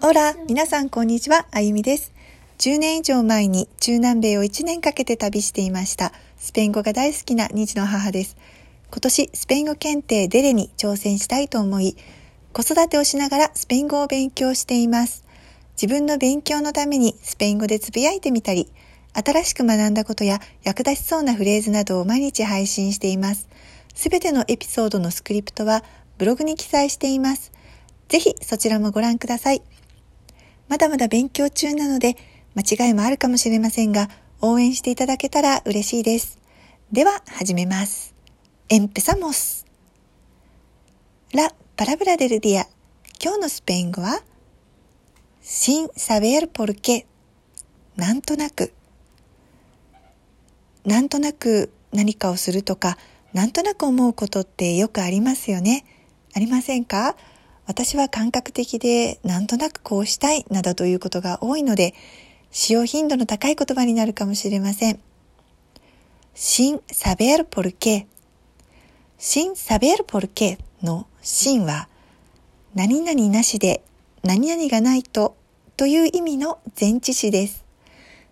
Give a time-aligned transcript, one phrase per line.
[0.00, 2.12] オラ、皆さんこんにちは、あゆみです。
[2.58, 6.12] 10年以上前に中南米を1年かけて旅していました。
[6.36, 8.36] スペイン語が大好きな2児の母です。
[8.90, 11.96] 今年、スペイン語検定デレに挑戦したいと思い、
[12.52, 15.24] 子育てをしながらスペイン語を勉強しています。
[15.72, 18.68] 自分の勉強のためにスペイン語でつぶやいてみたり、
[19.14, 23.48] 新しく学んだことや役立ちそうなフレーズなどを毎日配信しています。
[23.94, 25.82] すべてのエピソードのスクリプトは
[26.18, 27.50] ブログに記載しています。
[28.08, 29.62] ぜひそちらもご覧ください。
[30.68, 32.16] まだまだ勉強中なので、
[32.54, 34.08] 間違いもあるかもしれませんが、
[34.40, 36.38] 応援していただけたら嬉しいです。
[36.92, 38.14] では、始めます。
[38.68, 39.64] Empezamos!
[41.32, 42.66] La palabra del día
[43.22, 44.22] 今日のスペイン語は
[45.42, 47.04] sin saber por qué
[47.96, 48.72] なんとなく
[50.84, 52.96] なんとなく何かをするとか
[53.32, 55.84] なんとなく思うことってよくありますよね
[56.34, 57.16] ありませんか？
[57.68, 61.94] 私は感覚的でなんとなくこうしたいなどということが多いので
[62.50, 64.98] 使用頻度の高い言葉になるかもしれません。
[66.34, 68.06] sin saber por qué
[69.18, 71.88] sin saber por qué の sin は
[72.74, 73.82] 何々なしで
[74.22, 75.36] 何々がないと
[75.76, 77.66] という意味の前置詞です。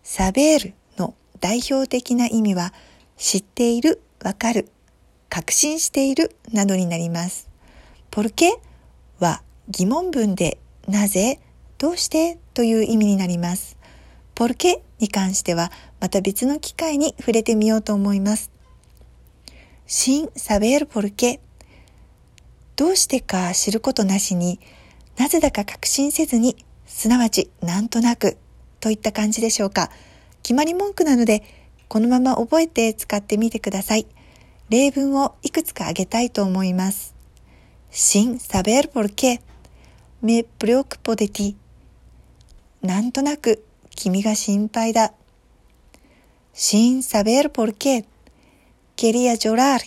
[0.03, 2.73] saber の代表的な意味は
[3.19, 4.71] 知っている、わかる、
[5.28, 7.50] 確信しているなどになります。
[8.11, 8.59] por qué
[9.19, 11.41] は疑問文でなぜ、
[11.78, 13.77] どうしてという意味になります。
[14.34, 18.50] ポルケに関してはまた別の機会に触れてみようと思います。
[19.87, 21.41] sin saber por qué
[22.77, 24.61] どうしてか知ることなしに
[25.17, 26.56] なぜだか確信せずに
[26.87, 28.37] すなわちなんとなく
[28.81, 29.91] といった感じでしょうか。
[30.42, 31.42] 決まり文句なので
[31.89, 34.06] このまま覚えて使ってみてください。
[34.69, 37.16] 例文をいくつか挙げたいと思います。
[37.99, 39.41] Sin saber por qué
[40.21, 41.57] me preocupo de ti
[42.83, 45.15] なんとなく君が心配だ
[46.53, 48.05] sin saber por qué
[48.97, 49.81] quería llorar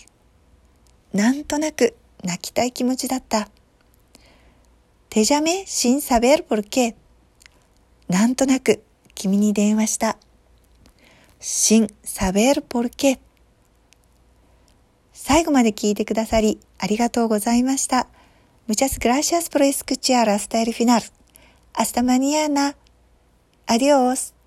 [1.12, 1.94] なんとなく
[2.24, 3.48] 泣きたい気持ちだった
[5.08, 6.96] te llamé sin saber por qué
[8.08, 8.82] なんとなく
[9.14, 10.16] 君に電話した
[11.38, 13.20] sin saber por qué
[15.32, 18.08] 最後まで聞いてくださり、ありがとうございました。
[18.66, 21.06] Muchas gracias por escuchar hasta el final.
[21.72, 22.74] Hasta mañana.
[23.68, 24.39] Adiós.